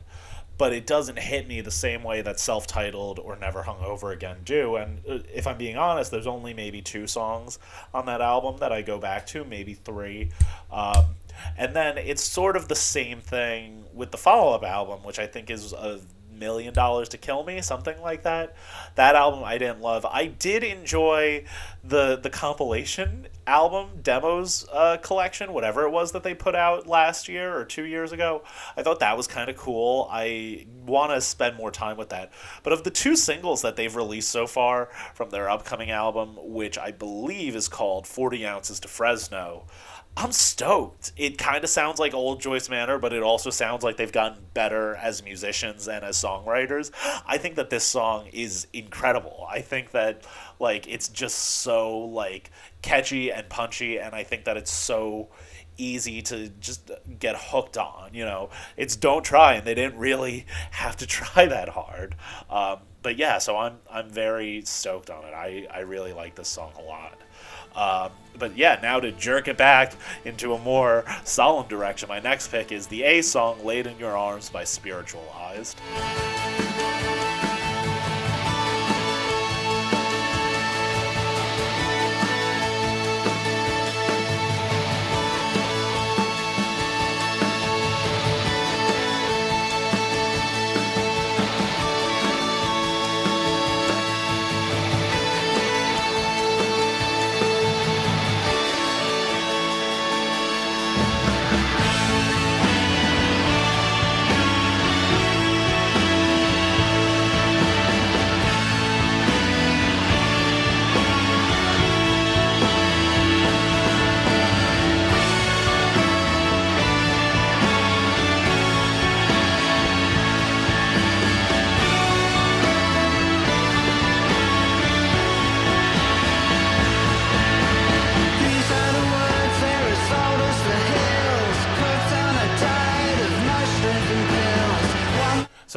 But 0.57 0.71
it 0.71 0.85
doesn't 0.85 1.17
hit 1.17 1.47
me 1.47 1.61
the 1.61 1.71
same 1.71 2.03
way 2.03 2.21
that 2.21 2.39
self-titled 2.39 3.19
or 3.19 3.35
Never 3.35 3.63
Hung 3.63 3.83
Over 3.83 4.11
Again 4.11 4.37
do. 4.45 4.75
And 4.75 4.99
uh, 5.09 5.19
if 5.33 5.47
I'm 5.47 5.57
being 5.57 5.77
honest, 5.77 6.11
there's 6.11 6.27
only 6.27 6.53
maybe 6.53 6.81
two 6.81 7.07
songs 7.07 7.59
on 7.93 8.05
that 8.05 8.21
album 8.21 8.57
that 8.59 8.71
I 8.71 8.81
go 8.81 8.99
back 8.99 9.25
to, 9.27 9.43
maybe 9.43 9.73
three. 9.73 10.29
Um, 10.71 11.15
and 11.57 11.75
then 11.75 11.97
it's 11.97 12.23
sort 12.23 12.55
of 12.55 12.67
the 12.67 12.75
same 12.75 13.19
thing 13.19 13.85
with 13.93 14.11
the 14.11 14.17
follow 14.17 14.53
up 14.53 14.63
album, 14.63 15.03
which 15.03 15.19
I 15.19 15.27
think 15.27 15.49
is 15.49 15.73
a 15.73 15.99
million 16.31 16.73
dollars 16.73 17.09
to 17.09 17.17
kill 17.17 17.43
me, 17.43 17.61
something 17.61 17.99
like 18.01 18.23
that. 18.23 18.55
That 18.95 19.15
album 19.15 19.43
I 19.43 19.57
didn't 19.57 19.81
love. 19.81 20.05
I 20.05 20.27
did 20.27 20.63
enjoy 20.63 21.45
the 21.83 22.17
the 22.17 22.29
compilation 22.29 23.27
album 23.45 23.89
demos 24.01 24.65
uh, 24.71 24.97
collection, 24.97 25.53
whatever 25.53 25.83
it 25.83 25.91
was 25.91 26.11
that 26.13 26.23
they 26.23 26.33
put 26.33 26.55
out 26.55 26.87
last 26.87 27.27
year 27.27 27.55
or 27.55 27.65
two 27.65 27.83
years 27.83 28.11
ago. 28.11 28.43
I 28.77 28.83
thought 28.83 28.99
that 28.99 29.17
was 29.17 29.27
kind 29.27 29.49
of 29.49 29.57
cool. 29.57 30.07
I 30.11 30.65
want 30.85 31.11
to 31.11 31.21
spend 31.21 31.57
more 31.57 31.71
time 31.71 31.97
with 31.97 32.09
that. 32.09 32.31
But 32.63 32.73
of 32.73 32.83
the 32.83 32.91
two 32.91 33.15
singles 33.15 33.61
that 33.61 33.75
they've 33.75 33.95
released 33.95 34.29
so 34.29 34.47
far 34.47 34.89
from 35.13 35.29
their 35.29 35.49
upcoming 35.49 35.91
album, 35.91 36.37
which 36.39 36.77
I 36.77 36.91
believe 36.91 37.55
is 37.55 37.67
called 37.67 38.07
40 38.07 38.45
Ounces 38.45 38.79
to 38.81 38.87
Fresno, 38.87 39.65
I'm 40.15 40.31
stoked. 40.31 41.11
It 41.17 41.39
kind 41.39 41.63
of 41.63 41.69
sounds 41.71 41.99
like 41.99 42.13
old 42.13 42.39
Joyce 42.39 42.69
Manor, 42.69 42.99
but 42.99 43.13
it 43.13 43.23
also 43.23 43.49
sounds 43.49 43.83
like 43.83 43.97
they've 43.97 44.11
gotten 44.11 44.43
better 44.53 44.95
as 44.95 45.23
musicians 45.23 45.87
and 45.87 46.05
as 46.05 46.21
songwriters. 46.21 46.91
I 47.25 47.39
think 47.39 47.55
that 47.55 47.71
this 47.71 47.83
song 47.83 48.27
is 48.31 48.67
incredible. 48.73 49.47
I 49.49 49.61
think 49.61 49.89
that 49.91 50.23
like 50.63 50.87
it's 50.87 51.09
just 51.09 51.37
so 51.37 51.99
like 51.99 52.49
catchy 52.81 53.31
and 53.31 53.47
punchy 53.49 53.99
and 53.99 54.15
I 54.15 54.23
think 54.23 54.45
that 54.45 54.57
it's 54.57 54.71
so 54.71 55.29
easy 55.77 56.21
to 56.21 56.49
just 56.59 56.89
get 57.19 57.35
hooked 57.37 57.77
on, 57.77 58.11
you 58.13 58.25
know. 58.25 58.49
It's 58.77 58.95
don't 58.95 59.23
try 59.23 59.55
and 59.55 59.67
they 59.67 59.75
didn't 59.75 59.97
really 59.97 60.45
have 60.71 60.95
to 60.97 61.05
try 61.19 61.45
that 61.45 61.69
hard. 61.69 62.15
Um, 62.49 62.79
but 63.03 63.17
yeah, 63.17 63.37
so 63.37 63.57
I'm 63.57 63.77
I'm 63.91 64.09
very 64.09 64.63
stoked 64.63 65.09
on 65.09 65.25
it. 65.25 65.33
I 65.33 65.67
I 65.69 65.79
really 65.79 66.13
like 66.13 66.35
this 66.35 66.47
song 66.47 66.71
a 66.79 66.81
lot. 66.81 67.19
Um, 67.75 68.11
but 68.37 68.55
yeah, 68.55 68.79
now 68.81 68.99
to 68.99 69.11
jerk 69.11 69.47
it 69.47 69.57
back 69.57 69.95
into 70.25 70.53
a 70.53 70.59
more 70.59 71.03
solemn 71.23 71.67
direction, 71.67 72.07
my 72.07 72.19
next 72.19 72.49
pick 72.49 72.71
is 72.71 72.87
the 72.87 73.03
A 73.03 73.21
song 73.21 73.63
Laid 73.65 73.87
in 73.87 73.97
Your 73.97 74.15
Arms 74.15 74.49
by 74.49 74.63
Spiritualized. 74.63 75.79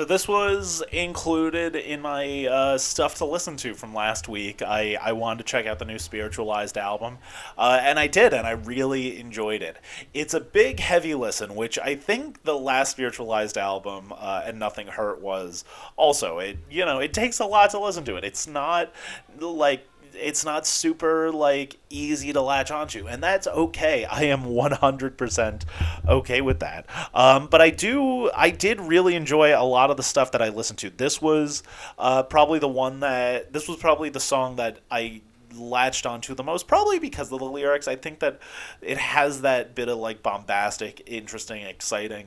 This 0.06 0.26
was 0.28 0.82
included 0.92 1.76
in 1.76 2.00
my 2.00 2.46
uh, 2.46 2.78
stuff 2.78 3.16
to 3.16 3.24
listen 3.24 3.56
to 3.58 3.74
from 3.74 3.94
last 3.94 4.28
week. 4.28 4.62
I, 4.62 4.96
I 5.00 5.12
wanted 5.12 5.38
to 5.38 5.44
check 5.44 5.66
out 5.66 5.78
the 5.78 5.84
new 5.84 5.98
Spiritualized 5.98 6.78
album, 6.78 7.18
uh, 7.58 7.78
and 7.82 7.98
I 7.98 8.06
did, 8.06 8.32
and 8.32 8.46
I 8.46 8.52
really 8.52 9.18
enjoyed 9.18 9.62
it. 9.62 9.78
It's 10.14 10.34
a 10.34 10.40
big, 10.40 10.80
heavy 10.80 11.14
listen, 11.14 11.54
which 11.54 11.78
I 11.78 11.94
think 11.94 12.42
the 12.44 12.56
last 12.56 12.90
Spiritualized 12.92 13.58
album, 13.58 14.12
uh, 14.16 14.42
and 14.44 14.58
Nothing 14.58 14.86
Hurt, 14.86 15.20
was 15.20 15.64
also. 15.96 16.38
It 16.38 16.58
you 16.70 16.84
know 16.84 16.98
it 16.98 17.12
takes 17.12 17.40
a 17.40 17.46
lot 17.46 17.70
to 17.70 17.80
listen 17.80 18.04
to 18.04 18.16
it. 18.16 18.24
It's 18.24 18.46
not 18.46 18.92
like 19.38 19.86
it's 20.18 20.44
not 20.44 20.66
super 20.66 21.30
like 21.30 21.76
easy 21.90 22.32
to 22.32 22.40
latch 22.40 22.70
onto 22.70 23.06
and 23.06 23.22
that's 23.22 23.46
okay. 23.46 24.04
I 24.04 24.24
am 24.24 24.44
100% 24.44 25.64
okay 26.08 26.40
with 26.40 26.60
that. 26.60 26.86
Um, 27.14 27.46
but 27.48 27.60
i 27.60 27.70
do 27.70 28.30
i 28.34 28.50
did 28.50 28.80
really 28.80 29.14
enjoy 29.14 29.58
a 29.58 29.64
lot 29.64 29.90
of 29.90 29.96
the 29.96 30.02
stuff 30.02 30.32
that 30.32 30.42
i 30.42 30.48
listened 30.48 30.78
to. 30.80 30.90
This 30.90 31.20
was 31.20 31.62
uh, 31.98 32.22
probably 32.24 32.58
the 32.58 32.68
one 32.68 33.00
that 33.00 33.52
this 33.52 33.68
was 33.68 33.76
probably 33.78 34.08
the 34.10 34.20
song 34.20 34.56
that 34.56 34.78
i 34.90 35.20
latched 35.54 36.06
onto 36.06 36.34
the 36.34 36.42
most 36.42 36.66
probably 36.66 36.98
because 36.98 37.32
of 37.32 37.38
the 37.38 37.46
lyrics. 37.46 37.88
I 37.88 37.96
think 37.96 38.20
that 38.20 38.40
it 38.82 38.98
has 38.98 39.42
that 39.42 39.74
bit 39.74 39.88
of 39.88 39.98
like 39.98 40.22
bombastic 40.22 41.02
interesting 41.06 41.62
exciting 41.62 42.26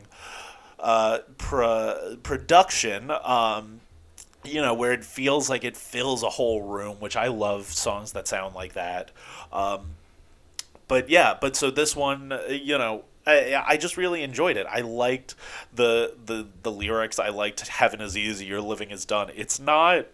uh, 0.79 1.19
pro- 1.37 2.17
production 2.23 3.11
um, 3.23 3.81
you 4.43 4.61
know, 4.61 4.73
where 4.73 4.91
it 4.93 5.03
feels 5.03 5.49
like 5.49 5.63
it 5.63 5.75
fills 5.75 6.23
a 6.23 6.29
whole 6.29 6.63
room, 6.63 6.97
which 6.99 7.15
I 7.15 7.27
love 7.27 7.65
songs 7.65 8.13
that 8.13 8.27
sound 8.27 8.55
like 8.55 8.73
that. 8.73 9.11
Um, 9.51 9.91
but 10.87 11.09
yeah, 11.09 11.37
but 11.39 11.55
so 11.55 11.69
this 11.71 11.95
one, 11.95 12.31
uh, 12.31 12.43
you 12.49 12.77
know, 12.77 13.03
I, 13.27 13.63
I 13.67 13.77
just 13.77 13.97
really 13.97 14.23
enjoyed 14.23 14.57
it. 14.57 14.65
I 14.69 14.81
liked 14.81 15.35
the 15.73 16.15
the 16.25 16.47
the 16.63 16.71
lyrics. 16.71 17.19
I 17.19 17.29
liked 17.29 17.67
"Heaven 17.67 18.01
is 18.01 18.17
easy, 18.17 18.45
your 18.45 18.61
living 18.61 18.91
is 18.91 19.05
done." 19.05 19.29
It's 19.35 19.59
not, 19.59 20.07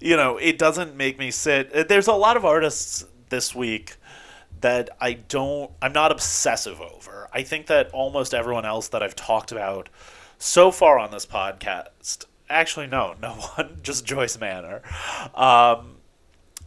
you 0.00 0.16
know, 0.16 0.38
it 0.38 0.58
doesn't 0.58 0.96
make 0.96 1.18
me 1.18 1.30
sit. 1.30 1.72
uh, 1.74 1.84
There's 1.84 2.06
a 2.06 2.12
lot 2.12 2.36
of 2.36 2.44
artists 2.44 3.06
this 3.28 3.54
week 3.54 3.96
that 4.60 4.90
I 5.00 5.14
don't. 5.14 5.70
I'm 5.82 5.92
not 5.92 6.10
obsessive 6.12 6.80
over. 6.80 7.28
I 7.32 7.42
think 7.42 7.66
that 7.66 7.90
almost 7.90 8.32
everyone 8.32 8.64
else 8.64 8.88
that 8.88 9.02
I've 9.02 9.16
talked 9.16 9.52
about 9.52 9.88
so 10.38 10.70
far 10.70 10.98
on 10.98 11.10
this 11.10 11.26
podcast 11.26 12.24
actually 12.48 12.86
no 12.86 13.14
no 13.20 13.30
one 13.30 13.78
just 13.82 14.04
joyce 14.04 14.38
manor. 14.38 14.82
Um, 15.34 15.96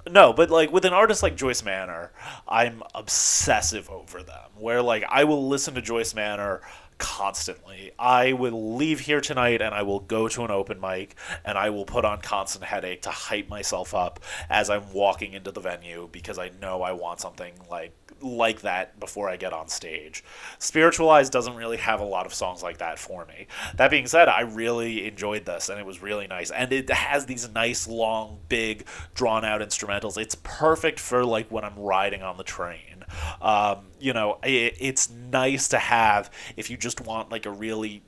no 0.09 0.33
but 0.33 0.49
like 0.49 0.71
with 0.71 0.85
an 0.85 0.93
artist 0.93 1.21
like 1.21 1.35
joyce 1.35 1.63
manor 1.65 2.13
i'm 2.47 2.81
obsessive 2.95 3.89
over 3.89 4.23
them. 4.23 4.49
Where 4.57 4.81
like 4.81 5.03
i 5.09 5.23
will 5.23 5.47
listen 5.47 5.75
to 5.75 5.81
joyce 5.81 6.13
manor 6.13 6.61
constantly. 6.97 7.91
I 7.99 8.33
will 8.33 8.75
leave 8.75 9.01
here 9.01 9.21
tonight 9.21 9.61
and 9.61 9.73
i 9.75 9.83
will 9.83 9.99
go 9.99 10.27
to 10.29 10.43
an 10.43 10.51
open 10.51 10.79
mic 10.79 11.15
and 11.45 11.57
i 11.57 11.69
will 11.69 11.85
put 11.85 12.05
on 12.05 12.21
constant 12.21 12.63
headache 12.63 13.03
to 13.03 13.09
hype 13.09 13.49
myself 13.49 13.93
up 13.93 14.19
as 14.49 14.69
i'm 14.69 14.91
walking 14.93 15.33
into 15.33 15.51
the 15.51 15.59
venue 15.59 16.09
because 16.11 16.39
i 16.39 16.49
know 16.61 16.81
i 16.81 16.93
want 16.93 17.19
something 17.19 17.53
like 17.69 17.91
like 18.21 18.61
that 18.61 18.99
before 18.99 19.29
I 19.29 19.37
get 19.37 19.53
on 19.53 19.67
stage. 19.67 20.23
Spiritualized 20.59 21.31
doesn't 21.31 21.55
really 21.55 21.77
have 21.77 21.99
a 21.99 22.05
lot 22.05 22.25
of 22.25 22.33
songs 22.33 22.63
like 22.63 22.77
that 22.79 22.99
for 22.99 23.25
me. 23.25 23.47
That 23.75 23.91
being 23.91 24.07
said, 24.07 24.27
I 24.27 24.41
really 24.41 25.07
enjoyed 25.07 25.45
this 25.45 25.69
and 25.69 25.79
it 25.79 25.85
was 25.85 26.01
really 26.01 26.27
nice. 26.27 26.51
And 26.51 26.71
it 26.71 26.89
has 26.89 27.25
these 27.25 27.49
nice, 27.51 27.87
long, 27.87 28.39
big, 28.49 28.85
drawn 29.13 29.45
out 29.45 29.61
instrumentals. 29.61 30.17
It's 30.17 30.35
perfect 30.35 30.99
for 30.99 31.25
like 31.25 31.49
when 31.51 31.63
I'm 31.63 31.77
riding 31.77 32.21
on 32.21 32.37
the 32.37 32.43
train. 32.43 33.05
Um, 33.41 33.87
you 33.99 34.13
know, 34.13 34.39
it, 34.43 34.75
it's 34.79 35.09
nice 35.09 35.69
to 35.69 35.79
have 35.79 36.29
if 36.55 36.69
you 36.69 36.77
just 36.77 37.01
want 37.01 37.31
like 37.31 37.45
a 37.45 37.51
really 37.51 38.03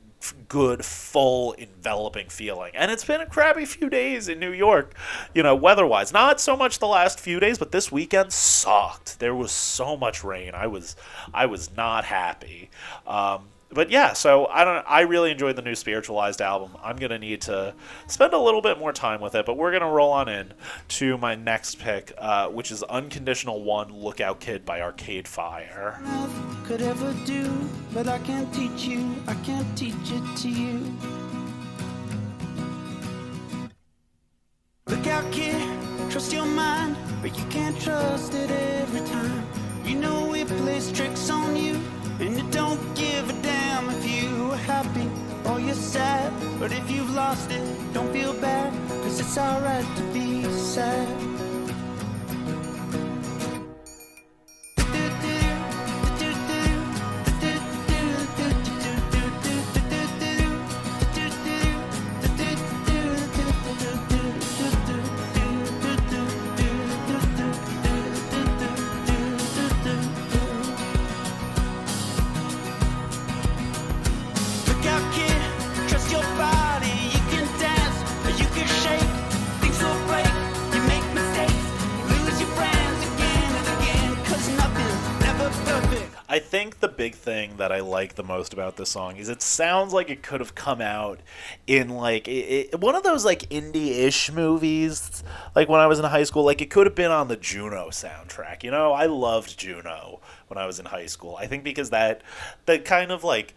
good, 0.48 0.84
full, 0.84 1.54
enveloping 1.54 2.30
feeling. 2.30 2.76
And 2.76 2.92
it's 2.92 3.06
been 3.06 3.22
a 3.22 3.26
crappy 3.26 3.66
few 3.66 3.90
days 3.90 4.28
in 4.28 4.40
New 4.40 4.52
York, 4.52 4.94
you 5.34 5.44
know, 5.44 5.56
weather 5.56 5.86
wise. 5.86 6.12
Not 6.12 6.40
so 6.42 6.58
much 6.58 6.80
the 6.80 6.88
last 6.88 7.20
few 7.20 7.40
days, 7.40 7.58
but 7.58 7.72
this 7.72 7.92
weekend 7.92 8.34
sucked. 8.34 9.20
There 9.20 9.36
was 9.36 9.52
so 9.52 9.96
much 9.96 10.24
rain. 10.24 10.54
I 10.54 10.68
was 10.68 10.96
I 11.34 11.46
was 11.46 11.76
not 11.76 12.06
happy. 12.06 12.70
Um, 13.08 13.48
but 13.72 13.92
yeah, 13.92 14.14
so 14.14 14.48
I 14.48 14.64
don't. 14.64 14.84
I 14.88 15.02
really 15.02 15.32
enjoyed 15.32 15.56
the 15.56 15.62
new 15.62 15.76
spiritualized 15.76 16.42
album. 16.42 16.72
I'm 16.84 16.96
gonna 16.96 17.20
need 17.20 17.42
to 17.42 17.74
spend 18.08 18.34
a 18.34 18.38
little 18.38 18.62
bit 18.62 18.80
more 18.80 18.92
time 18.92 19.22
with 19.22 19.36
it, 19.36 19.46
but 19.46 19.58
we're 19.58 19.72
gonna 19.72 19.92
roll 19.92 20.12
on 20.12 20.28
in 20.28 20.54
to 20.90 21.18
my 21.18 21.36
next 21.36 21.80
pick, 21.80 22.14
uh, 22.18 22.50
which 22.50 22.72
is 22.72 22.84
Unconditional 22.84 23.64
One 23.64 23.94
Lookout 23.94 24.40
Kid 24.40 24.66
by 24.66 24.82
Arcade 24.82 25.28
Fire. 25.28 26.00
could 26.66 26.82
ever 26.82 27.14
do, 27.26 27.52
but 27.94 28.08
I 28.08 28.20
can't 28.20 28.52
teach 28.54 28.84
you, 28.84 29.16
I 29.28 29.34
can't 29.36 29.78
teach 29.78 29.94
it 30.12 30.38
to 30.38 30.50
you. 30.50 30.86
Kid, 35.32 35.62
trust 36.10 36.34
your 36.34 36.46
mind, 36.46 36.96
but 37.22 37.38
you 37.38 37.46
can't 37.46 37.80
trust 37.80 38.34
it 38.34 38.50
every 38.50 39.02
time. 39.08 39.46
You 39.84 39.96
know 39.96 40.34
it 40.34 40.48
plays 40.48 40.92
tricks 40.92 41.30
on 41.30 41.56
you, 41.56 41.76
and 42.20 42.38
it 42.38 42.50
don't 42.52 42.80
give 42.96 43.30
a 43.30 43.39
you're 45.70 45.78
sad. 45.78 46.34
But 46.60 46.72
if 46.72 46.90
you've 46.90 47.14
lost 47.14 47.52
it, 47.52 47.64
don't 47.94 48.12
feel 48.12 48.34
bad, 48.34 48.74
cause 49.04 49.20
it's 49.20 49.38
alright 49.38 49.86
to 49.98 50.04
be 50.12 50.44
sad. 50.52 51.39
Big 87.00 87.16
thing 87.16 87.56
that 87.56 87.72
I 87.72 87.80
like 87.80 88.16
the 88.16 88.26
most 88.26 88.52
about 88.52 88.76
this 88.76 88.90
song 88.90 89.16
is 89.16 89.30
it 89.30 89.42
sounds 89.42 89.94
like 89.94 90.10
it 90.10 90.22
could 90.22 90.42
have 90.42 90.54
come 90.54 90.82
out 90.82 91.22
in 91.66 91.88
like 91.88 92.28
it, 92.28 92.74
it, 92.74 92.80
one 92.82 92.94
of 92.94 93.04
those 93.04 93.24
like 93.24 93.44
indie-ish 93.44 94.30
movies, 94.34 95.24
like 95.56 95.70
when 95.70 95.80
I 95.80 95.88
was 95.88 95.98
in 95.98 96.04
high 96.04 96.26
school. 96.26 96.44
Like 96.44 96.62
it 96.62 96.70
could 96.70 96.86
have 96.86 96.96
been 96.96 97.10
on 97.10 97.30
the 97.30 97.38
Juno 97.38 97.88
soundtrack. 97.88 98.64
You 98.64 98.72
know, 98.72 98.92
I 98.92 99.06
loved 99.06 99.58
Juno 99.58 100.20
when 100.50 100.58
I 100.58 100.66
was 100.66 100.78
in 100.78 100.88
high 100.88 101.06
school. 101.06 101.38
I 101.38 101.48
think 101.48 101.64
because 101.64 101.90
that 101.92 102.22
the 102.66 102.80
kind 102.80 103.14
of 103.14 103.24
like 103.24 103.56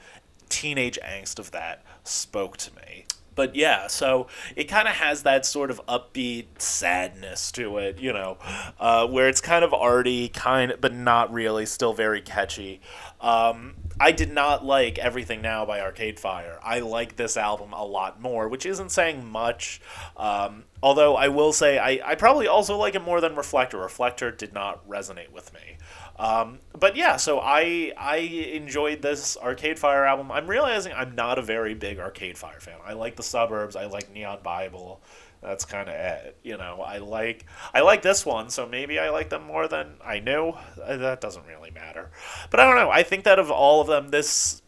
teenage 0.48 1.00
angst 1.02 1.40
of 1.40 1.50
that 1.50 1.82
spoke 2.04 2.56
to 2.58 2.70
me. 2.76 3.06
But 3.34 3.56
yeah, 3.56 3.86
so 3.86 4.26
it 4.56 4.64
kind 4.64 4.88
of 4.88 4.94
has 4.94 5.22
that 5.22 5.46
sort 5.46 5.70
of 5.70 5.80
upbeat 5.86 6.46
sadness 6.58 7.50
to 7.52 7.78
it, 7.78 7.98
you 7.98 8.12
know, 8.12 8.38
uh, 8.78 9.06
where 9.06 9.28
it's 9.28 9.40
kind 9.40 9.64
of 9.64 9.72
arty, 9.72 10.28
kind 10.28 10.74
but 10.80 10.94
not 10.94 11.32
really, 11.32 11.66
still 11.66 11.92
very 11.92 12.20
catchy. 12.20 12.80
Um, 13.20 13.74
I 14.00 14.10
did 14.12 14.32
not 14.32 14.64
like 14.64 14.98
Everything 14.98 15.42
Now 15.42 15.64
by 15.64 15.80
Arcade 15.80 16.18
Fire. 16.18 16.58
I 16.62 16.80
like 16.80 17.16
this 17.16 17.36
album 17.36 17.72
a 17.72 17.84
lot 17.84 18.20
more, 18.20 18.48
which 18.48 18.66
isn't 18.66 18.90
saying 18.90 19.24
much. 19.24 19.80
Um, 20.16 20.64
although 20.82 21.14
I 21.14 21.28
will 21.28 21.52
say 21.52 21.78
I, 21.78 22.00
I 22.04 22.14
probably 22.16 22.48
also 22.48 22.76
like 22.76 22.94
it 22.94 23.02
more 23.02 23.20
than 23.20 23.36
Reflector. 23.36 23.78
Reflector 23.78 24.30
did 24.30 24.52
not 24.52 24.86
resonate 24.88 25.30
with 25.30 25.52
me. 25.54 25.76
Um, 26.18 26.58
but 26.78 26.96
yeah, 26.96 27.16
so 27.16 27.40
I 27.40 27.92
I 27.96 28.16
enjoyed 28.16 29.02
this 29.02 29.36
Arcade 29.36 29.78
Fire 29.78 30.04
album. 30.04 30.30
I'm 30.30 30.46
realizing 30.46 30.92
I'm 30.92 31.14
not 31.14 31.38
a 31.38 31.42
very 31.42 31.74
big 31.74 31.98
Arcade 31.98 32.38
Fire 32.38 32.60
fan. 32.60 32.78
I 32.84 32.92
like 32.92 33.16
the 33.16 33.22
Suburbs. 33.22 33.76
I 33.76 33.86
like 33.86 34.12
Neon 34.12 34.38
Bible. 34.42 35.00
That's 35.42 35.64
kind 35.64 35.88
of 35.88 35.94
it. 35.94 36.36
You 36.44 36.56
know, 36.56 36.82
I 36.86 36.98
like 36.98 37.46
I 37.74 37.80
like 37.80 38.02
this 38.02 38.24
one, 38.24 38.50
so 38.50 38.66
maybe 38.66 38.98
I 38.98 39.10
like 39.10 39.30
them 39.30 39.44
more 39.44 39.66
than 39.68 39.94
I 40.04 40.20
knew. 40.20 40.50
Uh, 40.82 40.96
That 40.98 41.20
doesn't 41.20 41.46
really 41.46 41.70
matter. 41.70 42.10
But 42.50 42.60
I 42.60 42.64
don't 42.64 42.76
know. 42.76 42.90
I 42.90 43.02
think 43.02 43.24
that 43.24 43.38
of 43.38 43.50
all 43.50 43.80
of 43.80 43.88
them, 43.88 44.10
this 44.10 44.62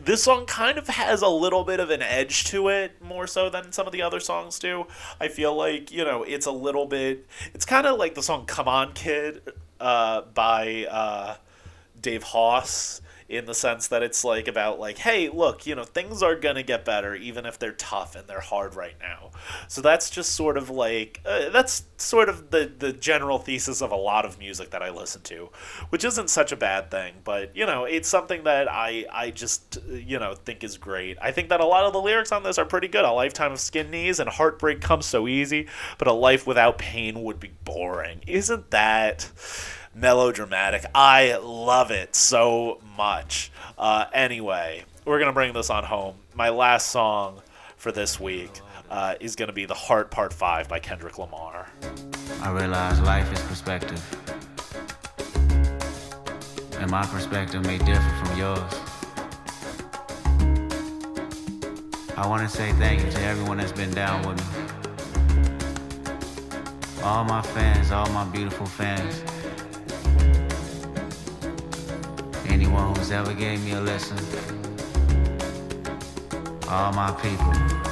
this 0.00 0.22
song 0.22 0.46
kind 0.46 0.78
of 0.78 0.88
has 0.88 1.20
a 1.22 1.28
little 1.28 1.64
bit 1.64 1.78
of 1.78 1.90
an 1.90 2.00
edge 2.02 2.44
to 2.44 2.68
it 2.68 3.02
more 3.02 3.26
so 3.26 3.50
than 3.50 3.72
some 3.72 3.86
of 3.86 3.92
the 3.92 4.00
other 4.00 4.20
songs 4.20 4.58
do 4.58 4.86
i 5.20 5.28
feel 5.28 5.54
like 5.54 5.90
you 5.92 6.04
know 6.04 6.22
it's 6.22 6.46
a 6.46 6.50
little 6.50 6.86
bit 6.86 7.26
it's 7.52 7.64
kind 7.66 7.86
of 7.86 7.98
like 7.98 8.14
the 8.14 8.22
song 8.22 8.46
come 8.46 8.68
on 8.68 8.92
kid 8.94 9.42
uh, 9.82 10.22
by 10.32 10.86
uh, 10.90 11.34
dave 12.00 12.22
Hause 12.22 13.02
in 13.28 13.44
the 13.46 13.54
sense 13.54 13.88
that 13.88 14.02
it's 14.02 14.24
like 14.24 14.48
about 14.48 14.78
like 14.78 14.98
hey 14.98 15.28
look 15.28 15.66
you 15.66 15.74
know 15.74 15.84
things 15.84 16.22
are 16.22 16.36
gonna 16.36 16.62
get 16.62 16.84
better 16.84 17.14
even 17.14 17.46
if 17.46 17.58
they're 17.58 17.72
tough 17.72 18.16
and 18.16 18.28
they're 18.28 18.40
hard 18.40 18.74
right 18.74 18.96
now. 19.00 19.30
So 19.68 19.80
that's 19.80 20.10
just 20.10 20.32
sort 20.32 20.56
of 20.56 20.70
like 20.70 21.20
uh, 21.24 21.50
that's 21.50 21.84
sort 21.96 22.28
of 22.28 22.50
the 22.50 22.70
the 22.78 22.92
general 22.92 23.38
thesis 23.38 23.80
of 23.80 23.90
a 23.90 23.96
lot 23.96 24.24
of 24.24 24.38
music 24.38 24.70
that 24.70 24.82
i 24.82 24.90
listen 24.90 25.22
to 25.22 25.48
which 25.90 26.04
isn't 26.04 26.28
such 26.28 26.50
a 26.50 26.56
bad 26.56 26.90
thing 26.90 27.14
but 27.22 27.54
you 27.54 27.64
know 27.64 27.84
it's 27.84 28.08
something 28.08 28.42
that 28.42 28.70
i 28.70 29.04
i 29.12 29.30
just 29.30 29.78
you 29.88 30.18
know 30.18 30.34
think 30.34 30.64
is 30.64 30.76
great. 30.76 31.16
I 31.20 31.30
think 31.30 31.48
that 31.50 31.60
a 31.60 31.64
lot 31.64 31.84
of 31.84 31.92
the 31.92 32.00
lyrics 32.00 32.32
on 32.32 32.42
this 32.42 32.58
are 32.58 32.64
pretty 32.64 32.88
good. 32.88 33.04
A 33.04 33.12
lifetime 33.12 33.52
of 33.52 33.60
skin 33.60 33.90
knees 33.90 34.18
and 34.20 34.28
heartbreak 34.28 34.80
comes 34.80 35.06
so 35.06 35.28
easy 35.28 35.68
but 35.98 36.08
a 36.08 36.12
life 36.12 36.46
without 36.46 36.78
pain 36.78 37.22
would 37.22 37.40
be 37.40 37.52
boring. 37.64 38.22
Isn't 38.26 38.70
that 38.70 39.30
melodramatic. 39.94 40.84
I 40.94 41.36
love 41.36 41.90
it 41.90 42.14
so 42.14 42.80
much. 42.96 43.50
Uh, 43.76 44.06
anyway, 44.12 44.84
we're 45.04 45.18
going 45.18 45.28
to 45.28 45.34
bring 45.34 45.52
this 45.52 45.70
on 45.70 45.84
home. 45.84 46.16
My 46.34 46.48
last 46.50 46.88
song 46.90 47.42
for 47.76 47.92
this 47.92 48.18
week 48.20 48.50
uh, 48.90 49.14
is 49.20 49.36
going 49.36 49.48
to 49.48 49.52
be 49.52 49.64
The 49.64 49.74
Heart 49.74 50.10
Part 50.10 50.32
5 50.32 50.68
by 50.68 50.78
Kendrick 50.78 51.18
Lamar. 51.18 51.68
I 52.40 52.50
realize 52.50 53.00
life 53.00 53.32
is 53.32 53.40
perspective. 53.42 54.00
And 56.78 56.90
my 56.90 57.04
perspective 57.06 57.64
may 57.64 57.78
differ 57.78 58.24
from 58.24 58.38
yours. 58.38 58.74
I 62.16 62.26
want 62.26 62.42
to 62.42 62.48
say 62.48 62.72
thank 62.72 63.04
you 63.04 63.10
to 63.10 63.22
everyone 63.22 63.58
that's 63.58 63.72
been 63.72 63.92
down 63.92 64.26
with 64.28 64.38
me. 64.38 64.46
All 67.02 67.24
my 67.24 67.42
fans, 67.42 67.90
all 67.90 68.08
my 68.10 68.24
beautiful 68.24 68.66
fans. 68.66 69.22
Anyone 72.52 72.94
who's 72.94 73.10
ever 73.10 73.32
gave 73.32 73.64
me 73.64 73.72
a 73.72 73.80
lesson, 73.80 74.18
All 76.68 76.92
my 76.92 77.10
people. 77.12 77.91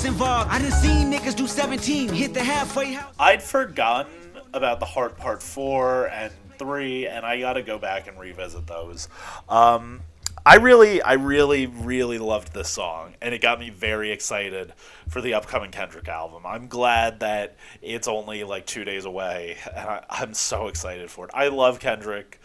coaches 0.00 0.12
involved. 0.12 0.50
I 0.50 0.58
done 0.58 0.70
seen 0.70 1.12
niggas 1.12 1.36
do 1.36 1.46
17, 1.46 2.08
hit 2.10 2.34
the 2.34 2.42
halfway 2.42 2.94
house. 2.94 3.14
I'd 3.18 3.42
forgotten 3.42 4.12
about 4.52 4.80
The 4.80 4.86
Heart 4.86 5.16
Part 5.16 5.42
4 5.42 6.06
and 6.08 6.32
3, 6.58 7.06
and 7.06 7.24
I 7.24 7.40
got 7.40 7.54
to 7.54 7.62
go 7.62 7.78
back 7.78 8.08
and 8.08 8.18
revisit 8.18 8.66
those. 8.66 9.08
Um, 9.48 10.00
I 10.44 10.56
really, 10.56 11.02
I 11.02 11.14
really, 11.14 11.66
really 11.66 12.18
loved 12.18 12.54
this 12.54 12.70
song, 12.70 13.14
and 13.20 13.34
it 13.34 13.40
got 13.40 13.60
me 13.60 13.70
very 13.70 14.10
excited 14.10 14.72
for 15.08 15.20
the 15.20 15.34
upcoming 15.34 15.70
Kendrick 15.70 16.08
album. 16.08 16.44
I'm 16.46 16.68
glad 16.68 17.20
that 17.20 17.56
it's 17.82 18.08
only 18.08 18.44
like 18.44 18.66
two 18.66 18.84
days 18.84 19.04
away, 19.04 19.58
and 19.74 19.88
I, 19.88 20.04
I'm 20.08 20.34
so 20.34 20.68
excited 20.68 21.10
for 21.10 21.26
it. 21.26 21.30
I 21.34 21.48
love 21.48 21.78
Kendrick 21.78 22.40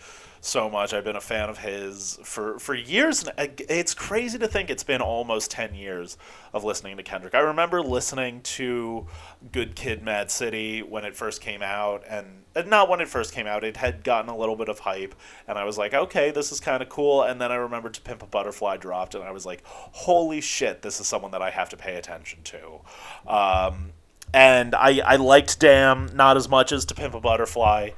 so 0.46 0.70
much. 0.70 0.94
I've 0.94 1.04
been 1.04 1.16
a 1.16 1.22
fan 1.22 1.50
of 1.50 1.58
his 1.58 2.20
for 2.24 2.60
for 2.60 2.76
years. 2.76 3.28
It's 3.38 3.94
crazy 3.94 4.38
to 4.38 4.48
think 4.48 4.70
it's 4.70 4.84
been 4.84 5.02
almost 5.02 5.50
ten 5.50 5.74
years 5.74 6.18
of 6.54 6.64
listening 6.64 6.98
to 6.98 7.04
Kendrick. 7.04 7.34
I 7.34 7.40
remember 7.40 7.82
listening 7.82 8.42
to 8.42 9.08
Good 9.52 9.76
Kid, 9.76 10.04
Mad 10.04 10.30
City 10.30 10.84
when 10.84 11.04
it 11.04 11.16
first 11.16 11.42
came 11.42 11.64
out, 11.64 12.04
and 12.08 12.44
not 12.68 12.90
when 12.90 13.02
it 13.02 13.08
first 13.08 13.34
came 13.34 13.48
out. 13.48 13.64
It 13.64 13.78
had 13.78 14.04
gotten 14.04 14.30
a 14.30 14.38
little 14.38 14.56
bit 14.56 14.70
of 14.70 14.80
hype, 14.80 15.16
and 15.48 15.58
I 15.58 15.64
was 15.64 15.78
like, 15.80 15.94
okay, 15.94 16.30
this 16.30 16.52
is 16.52 16.60
kind 16.60 16.84
of 16.84 16.90
cool. 16.90 17.24
And 17.24 17.42
then 17.42 17.52
I 17.52 17.56
remember 17.56 17.90
To 17.90 18.02
Pimp 18.02 18.22
a 18.22 18.28
Butterfly 18.28 18.78
dropped, 18.78 19.16
and 19.16 19.24
I 19.24 19.32
was 19.32 19.46
like, 19.46 19.64
holy 19.66 20.42
shit, 20.42 20.84
this 20.84 21.00
is 21.00 21.08
someone 21.08 21.32
that 21.32 21.42
I 21.42 21.50
have 21.50 21.70
to 21.70 21.78
pay 21.78 21.96
attention 21.96 22.40
to. 22.44 22.82
Um, 23.28 23.94
and 24.34 24.76
I, 24.76 25.00
I 25.00 25.16
liked 25.16 25.60
Damn 25.60 26.16
not 26.16 26.38
as 26.38 26.48
much 26.48 26.72
as 26.72 26.86
To 26.86 26.94
Pimp 26.96 27.16
a 27.16 27.20
Butterfly. 27.20 27.90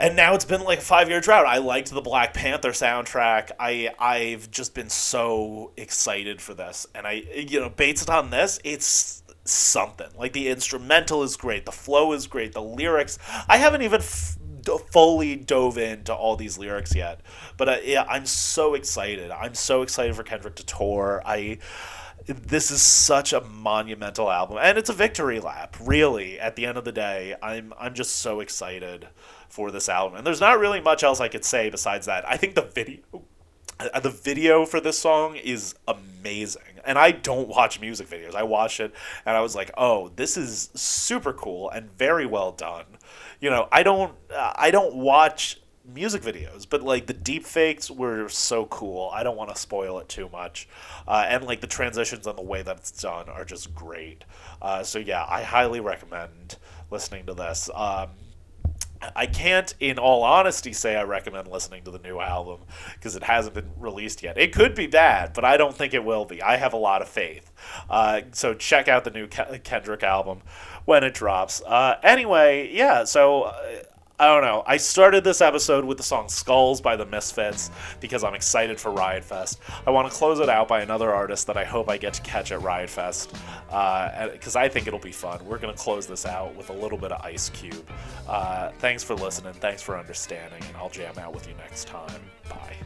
And 0.00 0.16
now 0.16 0.34
it's 0.34 0.46
been 0.46 0.62
like 0.62 0.78
a 0.78 0.82
five 0.82 1.10
year 1.10 1.20
drought. 1.20 1.44
I 1.44 1.58
liked 1.58 1.90
the 1.90 2.00
Black 2.00 2.32
Panther 2.32 2.70
soundtrack. 2.70 3.50
I 3.60 3.90
I've 3.98 4.50
just 4.50 4.74
been 4.74 4.88
so 4.88 5.72
excited 5.76 6.40
for 6.40 6.54
this, 6.54 6.86
and 6.94 7.06
I 7.06 7.22
you 7.34 7.60
know 7.60 7.68
based 7.68 8.08
on 8.08 8.30
this, 8.30 8.58
it's 8.64 9.22
something. 9.44 10.08
Like 10.16 10.32
the 10.32 10.48
instrumental 10.48 11.22
is 11.22 11.36
great, 11.36 11.66
the 11.66 11.72
flow 11.72 12.14
is 12.14 12.26
great, 12.26 12.52
the 12.52 12.62
lyrics. 12.62 13.18
I 13.46 13.58
haven't 13.58 13.82
even 13.82 14.00
fully 14.00 15.36
dove 15.36 15.76
into 15.76 16.14
all 16.14 16.34
these 16.34 16.56
lyrics 16.56 16.94
yet, 16.94 17.20
but 17.58 17.68
uh, 17.68 17.76
yeah, 17.84 18.06
I'm 18.08 18.24
so 18.24 18.72
excited. 18.72 19.30
I'm 19.30 19.54
so 19.54 19.82
excited 19.82 20.16
for 20.16 20.22
Kendrick 20.22 20.56
to 20.56 20.64
tour. 20.64 21.22
I 21.26 21.58
this 22.26 22.70
is 22.70 22.82
such 22.82 23.32
a 23.32 23.40
monumental 23.40 24.30
album 24.30 24.58
and 24.60 24.76
it's 24.76 24.90
a 24.90 24.92
victory 24.92 25.40
lap 25.40 25.74
really 25.80 26.38
at 26.38 26.54
the 26.54 26.66
end 26.66 26.76
of 26.76 26.84
the 26.84 26.92
day 26.92 27.34
i'm 27.42 27.72
i'm 27.78 27.94
just 27.94 28.16
so 28.16 28.40
excited 28.40 29.08
for 29.50 29.70
this 29.70 29.88
album 29.88 30.16
and 30.16 30.26
there's 30.26 30.40
not 30.40 30.58
really 30.58 30.80
much 30.80 31.02
else 31.02 31.20
i 31.20 31.28
could 31.28 31.44
say 31.44 31.68
besides 31.68 32.06
that 32.06 32.26
i 32.28 32.36
think 32.36 32.54
the 32.54 32.62
video 32.62 33.00
uh, 33.80 34.00
the 34.00 34.10
video 34.10 34.64
for 34.64 34.80
this 34.80 34.98
song 34.98 35.36
is 35.36 35.74
amazing 35.88 36.62
and 36.84 36.98
i 36.98 37.10
don't 37.10 37.48
watch 37.48 37.80
music 37.80 38.08
videos 38.08 38.34
i 38.34 38.42
watched 38.42 38.80
it 38.80 38.92
and 39.26 39.36
i 39.36 39.40
was 39.40 39.54
like 39.54 39.70
oh 39.76 40.08
this 40.16 40.36
is 40.36 40.70
super 40.74 41.32
cool 41.32 41.68
and 41.70 41.90
very 41.98 42.26
well 42.26 42.52
done 42.52 42.84
you 43.40 43.50
know 43.50 43.68
i 43.72 43.82
don't 43.82 44.14
uh, 44.34 44.52
i 44.56 44.70
don't 44.70 44.94
watch 44.94 45.60
music 45.94 46.22
videos, 46.22 46.66
but 46.68 46.82
like 46.82 47.06
the 47.06 47.12
deep 47.12 47.44
fakes 47.44 47.90
were 47.90 48.28
so 48.28 48.66
cool. 48.66 49.10
I 49.12 49.22
don't 49.22 49.36
want 49.36 49.50
to 49.50 49.56
spoil 49.56 49.98
it 49.98 50.08
too 50.08 50.28
much, 50.30 50.68
uh, 51.06 51.24
and 51.28 51.44
like 51.44 51.60
the 51.60 51.66
transitions 51.66 52.26
and 52.26 52.36
the 52.36 52.42
way 52.42 52.62
that 52.62 52.76
it's 52.78 52.90
done 52.90 53.28
are 53.28 53.44
just 53.44 53.74
great. 53.74 54.24
Uh, 54.60 54.82
so 54.82 54.98
yeah, 54.98 55.24
I 55.28 55.42
highly 55.42 55.80
recommend 55.80 56.56
listening 56.90 57.26
to 57.26 57.34
this. 57.34 57.70
Um, 57.74 58.10
I 59.16 59.26
can't, 59.26 59.74
in 59.80 59.98
all 59.98 60.22
honesty, 60.22 60.72
say 60.72 60.96
I 60.96 61.04
recommend 61.04 61.48
listening 61.48 61.84
to 61.84 61.90
the 61.90 61.98
new 61.98 62.20
album 62.20 62.60
because 62.94 63.16
it 63.16 63.22
hasn't 63.22 63.54
been 63.54 63.70
released 63.78 64.22
yet. 64.22 64.36
It 64.38 64.52
could 64.52 64.74
be 64.74 64.86
bad, 64.86 65.32
but 65.32 65.44
I 65.44 65.56
don't 65.56 65.74
think 65.74 65.94
it 65.94 66.04
will 66.04 66.24
be. 66.24 66.42
I 66.42 66.56
have 66.56 66.72
a 66.72 66.78
lot 66.78 67.00
of 67.00 67.08
faith. 67.08 67.50
Uh, 67.88 68.22
so 68.32 68.54
check 68.54 68.88
out 68.88 69.04
the 69.04 69.10
new 69.10 69.26
Kendrick 69.26 70.02
album 70.02 70.42
when 70.84 71.02
it 71.04 71.14
drops. 71.14 71.62
Uh, 71.62 71.96
anyway, 72.02 72.70
yeah, 72.72 73.04
so 73.04 73.44
uh, 73.44 73.82
I 74.20 74.26
don't 74.26 74.42
know. 74.42 74.62
I 74.66 74.76
started 74.76 75.24
this 75.24 75.40
episode 75.40 75.82
with 75.82 75.96
the 75.96 76.02
song 76.02 76.28
Skulls 76.28 76.82
by 76.82 76.94
the 76.94 77.06
Misfits 77.06 77.70
because 78.00 78.22
I'm 78.22 78.34
excited 78.34 78.78
for 78.78 78.90
Riot 78.90 79.24
Fest. 79.24 79.58
I 79.86 79.90
want 79.90 80.12
to 80.12 80.14
close 80.14 80.40
it 80.40 80.50
out 80.50 80.68
by 80.68 80.82
another 80.82 81.10
artist 81.10 81.46
that 81.46 81.56
I 81.56 81.64
hope 81.64 81.88
I 81.88 81.96
get 81.96 82.12
to 82.12 82.20
catch 82.20 82.52
at 82.52 82.60
Riot 82.60 82.90
Fest 82.90 83.32
because 83.66 84.56
uh, 84.56 84.60
I 84.60 84.68
think 84.68 84.86
it'll 84.86 84.98
be 84.98 85.10
fun. 85.10 85.42
We're 85.46 85.56
going 85.56 85.74
to 85.74 85.80
close 85.80 86.06
this 86.06 86.26
out 86.26 86.54
with 86.54 86.68
a 86.68 86.74
little 86.74 86.98
bit 86.98 87.12
of 87.12 87.24
Ice 87.24 87.48
Cube. 87.48 87.88
Uh, 88.28 88.72
thanks 88.72 89.02
for 89.02 89.14
listening. 89.14 89.54
Thanks 89.54 89.80
for 89.80 89.98
understanding. 89.98 90.62
And 90.68 90.76
I'll 90.76 90.90
jam 90.90 91.18
out 91.18 91.32
with 91.32 91.48
you 91.48 91.54
next 91.54 91.86
time. 91.86 92.20
Bye. 92.50 92.76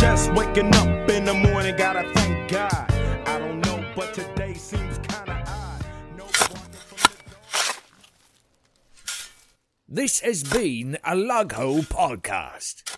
Just 0.00 0.32
waking 0.32 0.74
up 0.74 1.08
in 1.10 1.24
the 1.24 1.34
morning, 1.34 1.76
gotta 1.76 2.12
thank 2.12 2.50
God. 2.50 2.89
This 9.92 10.20
has 10.20 10.44
been 10.44 10.98
a 11.02 11.16
Lughole 11.16 11.80
podcast. 11.80 12.89